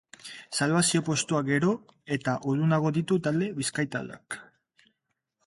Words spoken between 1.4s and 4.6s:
gero eta urrunago ditu talde bizkaitarrak.